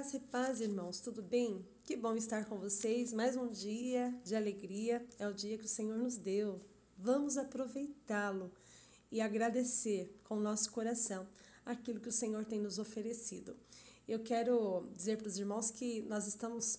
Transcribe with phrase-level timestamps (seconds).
[0.00, 1.62] Graça e paz, irmãos, tudo bem?
[1.84, 3.12] Que bom estar com vocês.
[3.12, 5.06] Mais um dia de alegria.
[5.18, 6.58] É o dia que o Senhor nos deu.
[6.96, 8.50] Vamos aproveitá-lo
[9.12, 11.28] e agradecer com o nosso coração
[11.66, 13.54] aquilo que o Senhor tem nos oferecido.
[14.08, 16.78] Eu quero dizer para os irmãos que nós estamos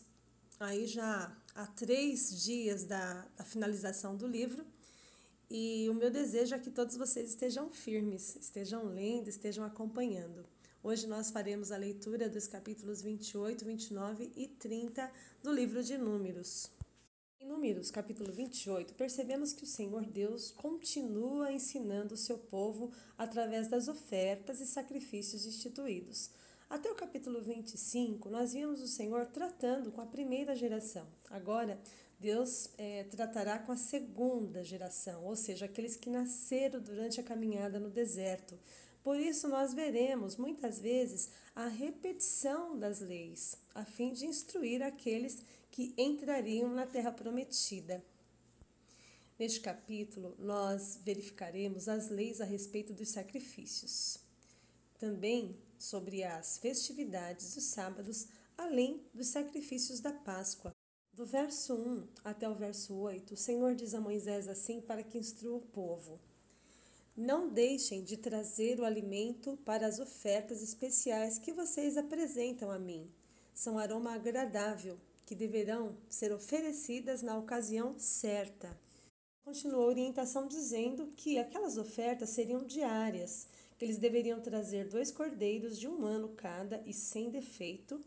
[0.59, 4.65] aí já há três dias da, da finalização do livro
[5.47, 10.43] e o meu desejo é que todos vocês estejam firmes, estejam lendo, estejam acompanhando.
[10.83, 15.11] Hoje nós faremos a leitura dos capítulos 28, 29 e 30
[15.43, 16.71] do livro de Números.
[17.39, 23.67] Em Números, capítulo 28, percebemos que o Senhor Deus continua ensinando o seu povo através
[23.67, 26.31] das ofertas e sacrifícios instituídos.
[26.67, 31.05] Até o capítulo 25, nós vimos o Senhor tratando com a primeira geração.
[31.29, 31.79] Agora,
[32.19, 37.79] Deus é, tratará com a segunda geração, ou seja, aqueles que nasceram durante a caminhada
[37.79, 38.57] no deserto.
[39.03, 45.41] Por isso, nós veremos muitas vezes a repetição das leis, a fim de instruir aqueles
[45.71, 48.03] que entrariam na terra prometida.
[49.39, 54.19] Neste capítulo, nós verificaremos as leis a respeito dos sacrifícios,
[54.99, 60.71] também sobre as festividades dos sábados, além dos sacrifícios da Páscoa.
[61.11, 65.17] Do verso 1 até o verso 8, o Senhor diz a Moisés assim para que
[65.17, 66.19] instrua o povo.
[67.15, 73.11] Não deixem de trazer o alimento para as ofertas especiais que vocês apresentam a mim.
[73.53, 78.79] São aroma agradável, que deverão ser oferecidas na ocasião certa.
[79.43, 85.77] Continuou a orientação dizendo que aquelas ofertas seriam diárias, que eles deveriam trazer dois cordeiros
[85.77, 87.99] de um ano cada e sem defeito.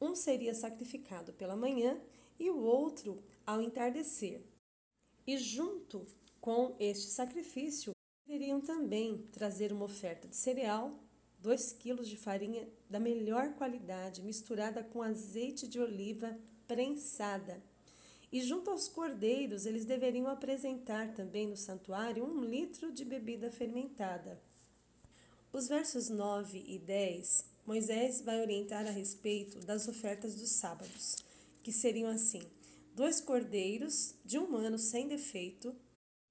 [0.00, 2.00] Um seria sacrificado pela manhã
[2.38, 4.40] e o outro ao entardecer.
[5.26, 6.06] E junto
[6.40, 7.95] com este sacrifício,
[8.36, 11.02] Deveriam também trazer uma oferta de cereal,
[11.40, 16.38] 2 quilos de farinha da melhor qualidade, misturada com azeite de oliva
[16.68, 17.62] prensada.
[18.30, 24.38] E junto aos cordeiros, eles deveriam apresentar também no santuário um litro de bebida fermentada.
[25.50, 31.16] Os versos 9 e 10, Moisés vai orientar a respeito das ofertas dos sábados,
[31.62, 32.42] que seriam assim:
[32.94, 35.74] dois cordeiros de um ano sem defeito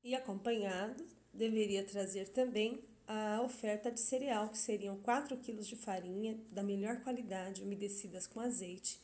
[0.05, 6.39] e acompanhados deveria trazer também a oferta de cereal, que seriam 4 kg de farinha
[6.51, 9.01] da melhor qualidade, umedecidas com azeite,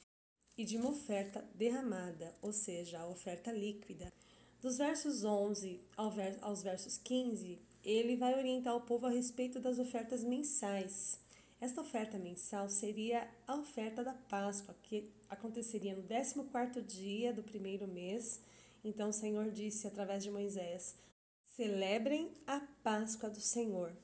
[0.58, 4.14] e de uma oferta derramada, ou seja, a oferta líquida.
[4.62, 10.24] Dos versos 11 aos versos 15, ele vai orientar o povo a respeito das ofertas
[10.24, 11.20] mensais.
[11.60, 17.88] Esta oferta mensal seria a oferta da Páscoa, que aconteceria no 14º dia do primeiro
[17.88, 18.40] mês.
[18.84, 20.96] Então o Senhor disse através de Moisés:
[21.44, 23.96] Celebrem a Páscoa do Senhor.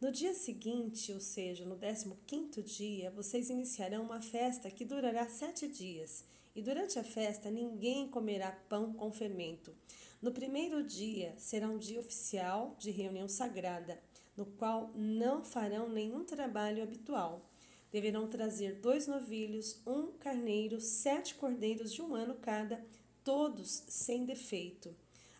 [0.00, 5.68] No dia seguinte, ou seja, no 15 dia, vocês iniciarão uma festa que durará sete
[5.68, 6.24] dias.
[6.54, 9.74] E durante a festa ninguém comerá pão com fermento.
[10.20, 14.00] No primeiro dia será um dia oficial de reunião sagrada,
[14.36, 17.48] no qual não farão nenhum trabalho habitual.
[17.90, 22.84] Deverão trazer dois novilhos, um carneiro, sete cordeiros de um ano cada,
[23.24, 24.94] todos sem defeito,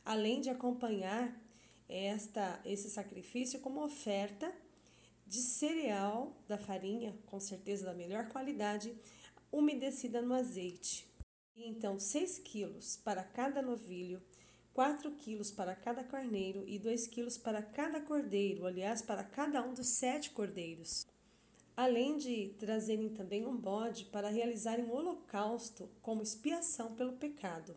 [0.05, 1.39] além de acompanhar
[1.89, 4.53] esta, esse sacrifício como oferta
[5.27, 8.95] de cereal da farinha, com certeza da melhor qualidade,
[9.53, 11.07] umedecida no azeite.
[11.55, 14.21] E então, 6 quilos para cada novilho,
[14.73, 19.73] 4 quilos para cada carneiro e 2 quilos para cada cordeiro, aliás, para cada um
[19.73, 21.07] dos sete cordeiros.
[21.77, 27.75] Além de trazerem também um bode para realizarem um holocausto como expiação pelo pecado.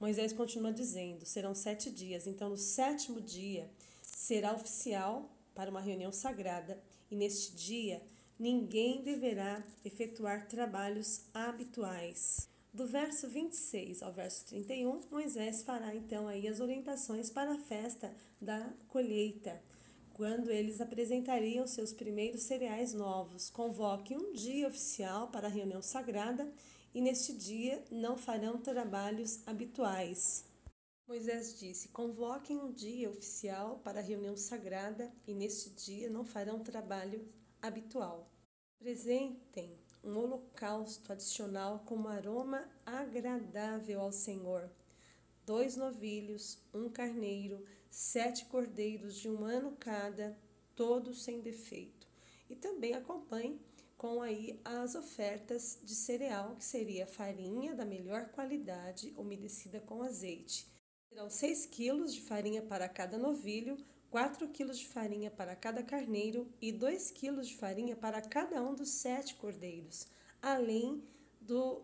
[0.00, 2.26] Moisés continua dizendo: serão sete dias.
[2.26, 3.70] Então, no sétimo dia
[4.02, 8.02] será oficial para uma reunião sagrada, e neste dia
[8.38, 12.48] ninguém deverá efetuar trabalhos habituais.
[12.72, 18.12] Do verso 26 ao verso 31, Moisés fará então aí as orientações para a festa
[18.40, 19.62] da colheita,
[20.14, 23.50] quando eles apresentariam seus primeiros cereais novos.
[23.50, 26.50] Convoque um dia oficial para a reunião sagrada
[26.94, 30.44] e neste dia não farão trabalhos habituais.
[31.06, 36.60] Moisés disse: Convoquem um dia oficial para a reunião sagrada e neste dia não farão
[36.60, 37.28] trabalho
[37.60, 38.30] habitual.
[38.80, 44.70] Apresentem um holocausto adicional como aroma agradável ao Senhor.
[45.44, 50.36] Dois novilhos, um carneiro, sete cordeiros de um ano cada,
[50.74, 52.08] todos sem defeito.
[52.50, 53.60] E também acompanhe
[53.96, 60.66] com aí as ofertas de cereal, que seria farinha da melhor qualidade, umedecida com azeite.
[61.08, 63.76] Serão 6 quilos de farinha para cada novilho,
[64.10, 68.74] 4 quilos de farinha para cada carneiro e 2 quilos de farinha para cada um
[68.74, 70.08] dos sete cordeiros,
[70.42, 71.00] além
[71.40, 71.80] do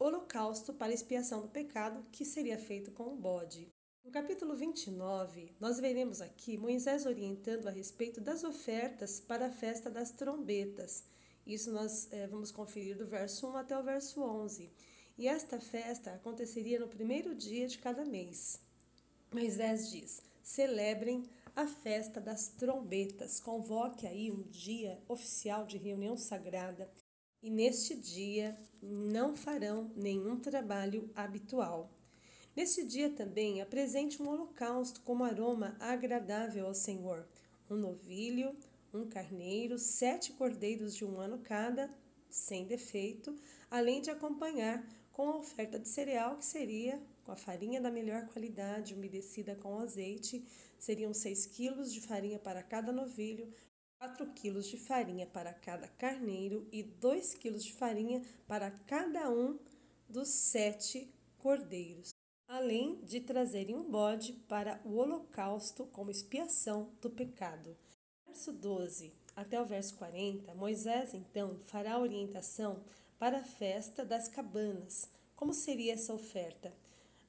[0.00, 3.72] holocausto para expiação do pecado, que seria feito com o bode.
[4.04, 9.90] No capítulo 29, nós veremos aqui Moisés orientando a respeito das ofertas para a festa
[9.90, 11.04] das trombetas.
[11.46, 14.70] Isso nós é, vamos conferir do verso 1 até o verso 11.
[15.16, 18.60] E esta festa aconteceria no primeiro dia de cada mês.
[19.32, 21.24] Moisés diz: celebrem
[21.56, 26.92] a festa das trombetas, convoque aí um dia oficial de reunião sagrada
[27.42, 31.90] e neste dia não farão nenhum trabalho habitual.
[32.56, 37.26] Neste dia também apresente um holocausto como aroma agradável ao Senhor:
[37.68, 38.54] um novilho,
[38.92, 41.92] um carneiro, sete cordeiros de um ano cada,
[42.30, 43.34] sem defeito,
[43.68, 48.26] além de acompanhar com a oferta de cereal, que seria com a farinha da melhor
[48.28, 50.44] qualidade, umedecida com azeite,
[50.78, 53.48] seriam seis quilos de farinha para cada novilho,
[53.98, 59.58] 4 kg de farinha para cada carneiro e 2 kg de farinha para cada um
[60.08, 61.08] dos sete
[61.38, 62.13] cordeiros,
[62.48, 67.76] além de trazerem um bode para o holocausto como expiação do pecado.
[68.26, 72.84] Verso 12 até o verso 40, Moisés então fará a orientação
[73.18, 75.08] para a festa das cabanas.
[75.34, 76.72] Como seria essa oferta?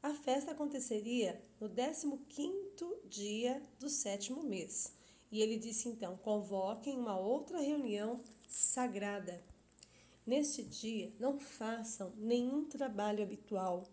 [0.04, 4.94] A festa aconteceria no 15º dia do sétimo mês.
[5.32, 9.42] E ele disse então: convoquem uma outra reunião sagrada.
[10.26, 13.88] Neste dia, não façam nenhum trabalho habitual.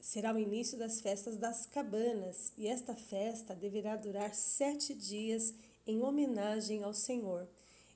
[0.00, 5.54] Será o início das festas das cabanas, e esta festa deverá durar sete dias
[5.86, 7.46] em homenagem ao Senhor.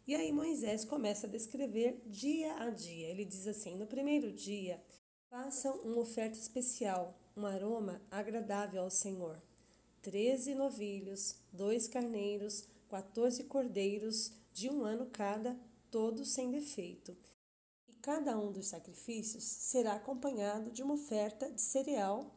[0.06, 3.08] E aí Moisés começa a descrever dia a dia.
[3.08, 4.82] Ele diz assim: no primeiro dia,
[5.30, 9.40] façam uma oferta especial, um aroma agradável ao Senhor
[10.04, 15.58] treze novilhos, dois carneiros, quatorze cordeiros de um ano cada,
[15.90, 17.16] todos sem defeito.
[18.04, 22.30] Cada um dos sacrifícios será acompanhado de uma oferta de cereal.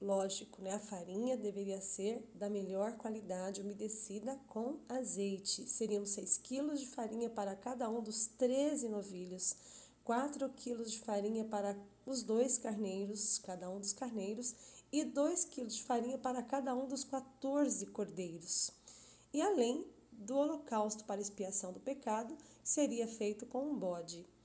[0.00, 0.72] Lógico, né?
[0.72, 5.68] A farinha deveria ser da melhor qualidade, umedecida com azeite.
[5.68, 9.56] Seriam 6 quilos de farinha para cada um dos 13 novilhos,
[10.04, 11.76] 4 quilos de farinha para
[12.06, 14.54] os dois carneiros, cada um dos carneiros,
[14.92, 18.70] e 2 quilos de farinha para cada um dos 14 cordeiros.
[19.32, 24.37] E além do holocausto para expiação do pecado, seria feito com um bode.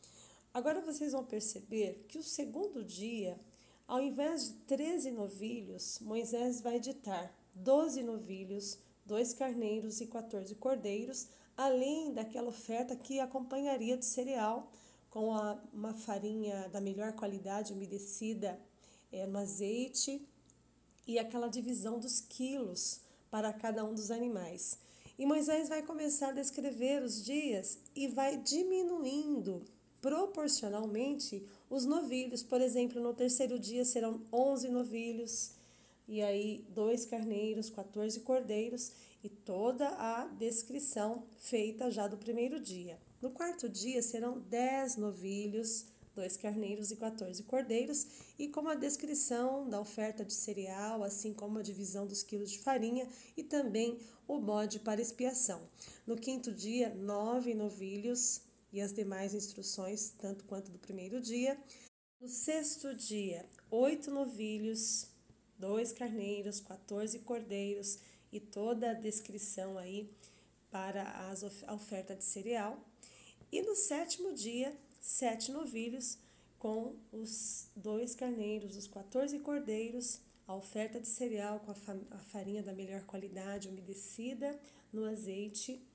[0.54, 3.40] Agora vocês vão perceber que o segundo dia,
[3.88, 11.28] ao invés de 13 novilhos, Moisés vai ditar 12 novilhos, dois carneiros e 14 cordeiros,
[11.58, 14.72] além daquela oferta que acompanharia de cereal
[15.10, 18.60] com a, uma farinha da melhor qualidade umedecida
[19.12, 20.22] é, no azeite
[21.08, 23.02] e aquela divisão dos quilos
[23.32, 24.78] para cada um dos animais.
[25.18, 29.66] E Moisés vai começar a descrever os dias e vai diminuindo
[30.04, 32.44] proporcionalmente os novilhos.
[32.44, 35.54] Por exemplo, no terceiro dia serão 11 novilhos,
[36.06, 38.92] e aí dois carneiros, 14 cordeiros,
[39.24, 43.00] e toda a descrição feita já do primeiro dia.
[43.22, 48.06] No quarto dia serão 10 novilhos, dois carneiros e 14 cordeiros,
[48.38, 52.60] e com a descrição da oferta de cereal, assim como a divisão dos quilos de
[52.60, 53.08] farinha
[53.38, 55.62] e também o bode para expiação.
[56.06, 58.42] No quinto dia, nove novilhos
[58.74, 61.58] e as demais instruções, tanto quanto do primeiro dia.
[62.20, 65.08] No sexto dia, oito novilhos,
[65.58, 68.00] dois carneiros, 14 cordeiros
[68.32, 70.10] e toda a descrição aí
[70.72, 72.84] para as, a oferta de cereal.
[73.52, 76.18] E no sétimo dia, sete novilhos
[76.58, 82.74] com os dois carneiros, os 14 cordeiros, a oferta de cereal com a, farinha da
[82.74, 84.60] melhor qualidade, umedecida
[84.92, 85.86] no azeite,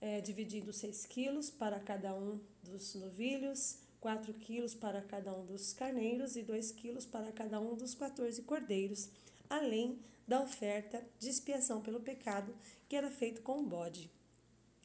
[0.00, 5.72] é, dividindo 6 quilos para cada um dos novilhos, 4 quilos para cada um dos
[5.72, 9.08] carneiros e 2 quilos para cada um dos 14 cordeiros,
[9.48, 12.54] além da oferta de expiação pelo pecado
[12.88, 14.10] que era feito com o bode.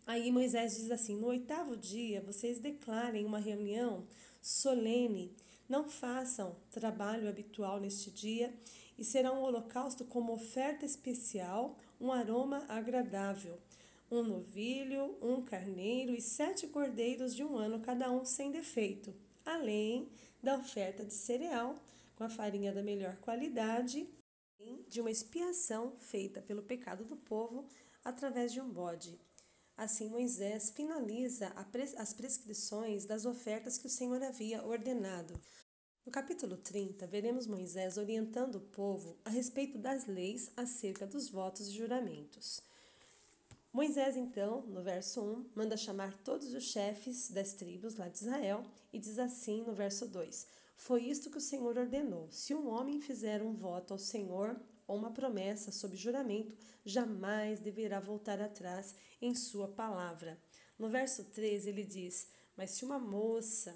[0.06, 4.06] Aí Moisés diz assim: No oitavo dia vocês declarem uma reunião
[4.42, 5.32] solene,
[5.70, 8.54] não façam trabalho habitual neste dia,
[8.98, 13.58] e será um holocausto como oferta especial, um aroma agradável.
[14.12, 19.16] Um novilho, um carneiro e sete cordeiros de um ano, cada um sem defeito,
[19.46, 20.12] além
[20.44, 21.76] da oferta de cereal
[22.18, 24.06] com a farinha da melhor qualidade,
[24.90, 27.66] de uma expiação feita pelo pecado do povo
[28.04, 29.18] através de um bode.
[29.78, 31.54] Assim, Moisés finaliza
[31.96, 35.40] as prescrições das ofertas que o Senhor havia ordenado.
[36.06, 41.70] No capítulo 30, veremos Moisés orientando o povo a respeito das leis acerca dos votos
[41.70, 42.62] e juramentos.
[43.74, 48.66] Moisés, então, no verso 1, manda chamar todos os chefes das tribos lá de Israel
[48.92, 53.00] e diz assim no verso 2: Foi isto que o Senhor ordenou: se um homem
[53.00, 59.34] fizer um voto ao Senhor ou uma promessa sob juramento, jamais deverá voltar atrás em
[59.34, 60.38] sua palavra.
[60.78, 63.74] No verso 3 ele diz: Mas se uma moça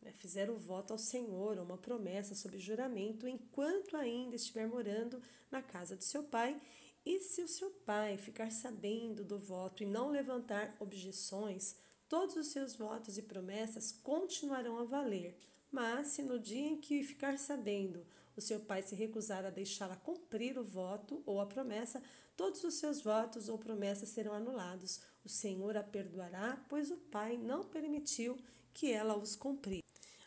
[0.00, 5.20] né, fizer o voto ao Senhor ou uma promessa sob juramento, enquanto ainda estiver morando
[5.50, 6.58] na casa de seu pai,
[7.04, 11.76] e se o seu pai ficar sabendo do voto e não levantar objeções,
[12.08, 15.36] todos os seus votos e promessas continuarão a valer.
[15.70, 18.06] Mas se no dia em que ficar sabendo
[18.36, 22.02] o seu pai se recusar a deixá-la cumprir o voto ou a promessa,
[22.36, 25.00] todos os seus votos ou promessas serão anulados.
[25.24, 28.38] O Senhor a perdoará, pois o pai não permitiu
[28.72, 29.82] que ela os cumprisse.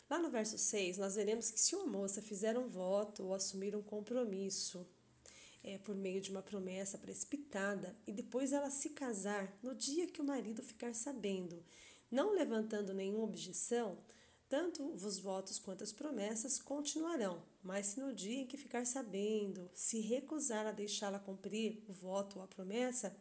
[0.08, 3.76] Lá no verso 6, nós veremos que se uma moça fizer um voto ou assumir
[3.76, 4.86] um compromisso
[5.62, 10.20] é, por meio de uma promessa precipitada e depois ela se casar no dia que
[10.20, 11.64] o marido ficar sabendo,
[12.10, 13.98] não levantando nenhuma objeção,
[14.48, 19.70] tanto os votos quanto as promessas continuarão, mas se no dia em que ficar sabendo,
[19.74, 23.14] se recusar a deixá-la cumprir o voto ou a promessa,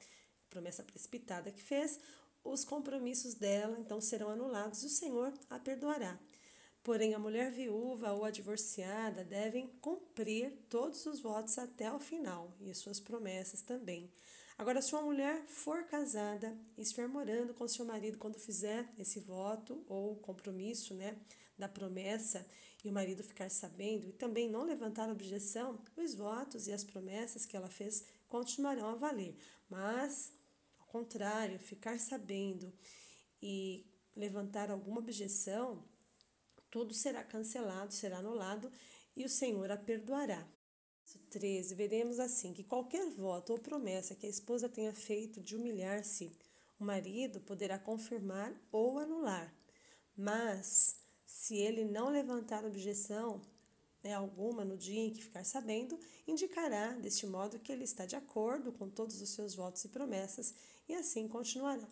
[0.49, 1.99] promessa precipitada que fez,
[2.43, 6.17] os compromissos dela então serão anulados e o Senhor a perdoará.
[6.87, 12.55] Porém, a mulher viúva ou a divorciada devem cumprir todos os votos até o final
[12.61, 14.09] e suas promessas também.
[14.57, 19.19] Agora, se uma mulher for casada e estiver morando com seu marido quando fizer esse
[19.19, 21.17] voto ou compromisso, né,
[21.57, 22.47] da promessa,
[22.85, 27.45] e o marido ficar sabendo e também não levantar objeção, os votos e as promessas
[27.45, 29.35] que ela fez continuarão a valer.
[29.69, 30.31] Mas,
[30.79, 32.71] ao contrário, ficar sabendo
[33.41, 35.83] e levantar alguma objeção,
[36.69, 38.71] tudo será cancelado, será anulado
[39.15, 40.47] e o Senhor a perdoará.
[41.29, 46.31] 13, veremos assim que qualquer voto ou promessa que a esposa tenha feito de humilhar-se,
[46.79, 49.53] o marido poderá confirmar ou anular.
[50.15, 53.41] Mas, se ele não levantar objeção
[54.03, 58.15] né, alguma no dia em que ficar sabendo, indicará deste modo que ele está de
[58.15, 60.53] acordo com todos os seus votos e promessas
[60.87, 61.87] e assim continuará.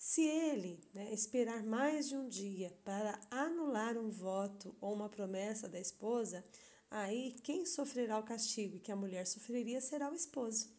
[0.00, 5.68] Se ele né, esperar mais de um dia para anular um voto ou uma promessa
[5.68, 6.42] da esposa,
[6.90, 10.70] aí quem sofrerá o castigo que a mulher sofreria será o esposo.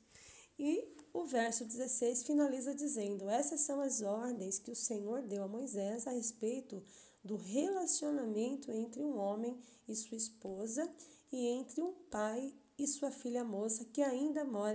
[0.58, 5.48] E o verso 16 finaliza dizendo: Essas são as ordens que o Senhor deu a
[5.48, 6.84] Moisés a respeito
[7.24, 9.56] do relacionamento entre um homem
[9.88, 10.92] e sua esposa
[11.32, 14.74] e entre um pai e sua filha moça que ainda mora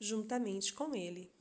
[0.00, 1.32] juntamente com ele.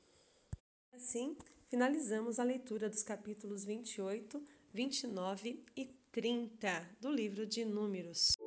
[0.91, 1.38] Assim,
[1.71, 6.67] finalizamos a leitura dos capítulos 28, 29 e 30
[6.99, 8.37] do livro de Números.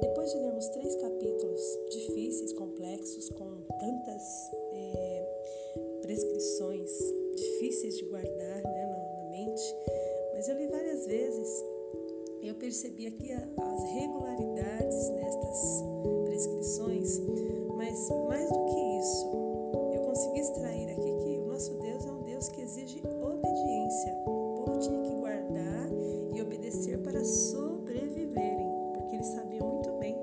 [0.00, 4.22] depois de lermos três capítulos difíceis, complexos, com tantas
[4.72, 6.90] é, prescrições
[7.34, 9.62] difíceis de guardar né, na, na mente,
[10.34, 11.64] mas eu li várias vezes
[12.42, 16.13] eu percebi aqui as regularidades nestas
[16.44, 17.20] prescrições,
[17.76, 19.30] mas mais do que isso,
[19.94, 24.12] eu consegui extrair aqui que o nosso Deus é um Deus que exige obediência.
[24.26, 25.88] O povo tinha que guardar
[26.34, 30.16] e obedecer para sobreviverem, porque eles sabiam muito bem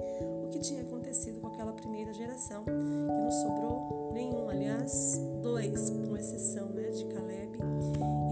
[0.43, 6.15] o que tinha acontecido com aquela primeira geração, que não sobrou nenhum, aliás, dois, com
[6.15, 7.57] exceção né, de Caleb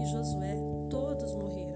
[0.00, 0.56] e Josué,
[0.88, 1.69] todos morreram,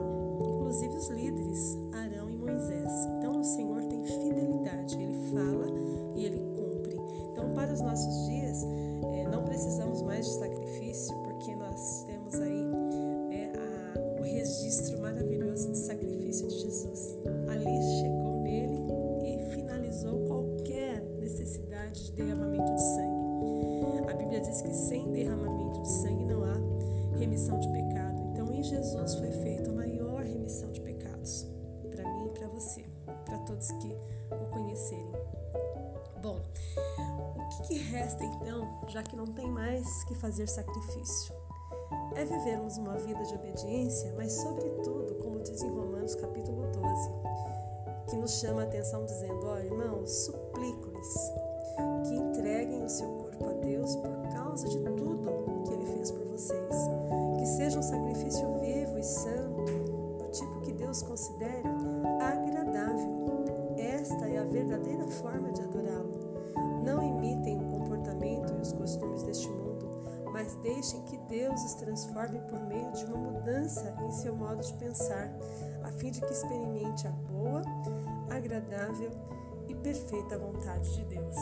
[37.94, 41.32] resta então, já que não tem mais que fazer sacrifício?
[42.16, 48.16] É vivermos uma vida de obediência, mas sobretudo, como diz em Romanos capítulo 12, que
[48.16, 51.32] nos chama a atenção dizendo, ó oh, irmãos, suplico-lhes
[52.04, 56.24] que entreguem o seu corpo a Deus por causa de tudo que ele fez por
[56.26, 56.76] vocês,
[57.38, 59.72] que seja um sacrifício vivo e santo,
[60.18, 61.68] do tipo que Deus considere
[62.20, 63.44] agradável.
[63.76, 66.13] Esta é a verdadeira forma de adorá-lo.
[71.28, 75.30] Deus os transforme por meio de uma mudança em seu modo de pensar,
[75.82, 77.62] a fim de que experimente a boa,
[78.30, 79.10] agradável
[79.68, 81.36] e perfeita vontade de Deus.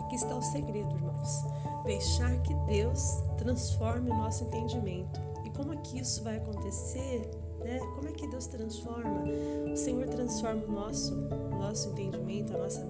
[0.00, 1.44] Aqui está o segredo, irmãos.
[1.84, 5.20] Deixar que Deus transforme o nosso entendimento.
[5.44, 7.30] E como é que isso vai acontecer?
[7.60, 7.78] Né?
[7.94, 9.24] Como é que Deus transforma?
[9.72, 12.86] O Senhor transforma o nosso, o nosso entendimento, a nossa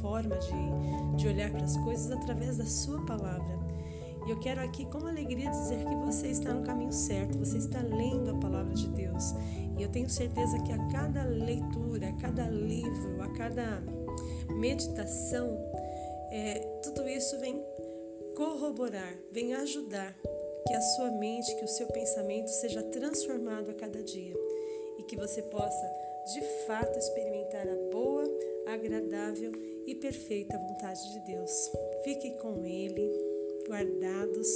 [0.00, 3.58] forma de, de olhar para as coisas através da Sua palavra.
[4.30, 7.80] E eu quero aqui, com alegria, dizer que você está no caminho certo, você está
[7.80, 9.34] lendo a palavra de Deus.
[9.76, 13.82] E eu tenho certeza que a cada leitura, a cada livro, a cada
[14.50, 15.58] meditação,
[16.30, 17.60] é, tudo isso vem
[18.36, 20.14] corroborar, vem ajudar
[20.64, 24.34] que a sua mente, que o seu pensamento seja transformado a cada dia
[24.96, 25.92] e que você possa
[26.32, 28.22] de fato experimentar a boa,
[28.68, 29.50] agradável
[29.84, 31.72] e perfeita vontade de Deus.
[32.04, 33.29] Fique com Ele,
[33.70, 34.48] guardados,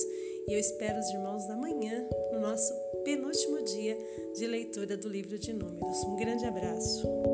[0.48, 3.96] e eu espero os irmãos da manhã no nosso penúltimo dia
[4.34, 6.02] de leitura do livro de Números.
[6.04, 7.33] Um grande abraço.